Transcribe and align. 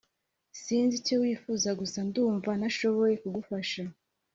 sinzi 0.61 0.93
icyo 1.01 1.15
wifuza 1.23 1.69
gusa 1.79 1.99
ndumva 2.07 2.49
ntashoboye 2.59 3.15
kugufasha 3.21 3.83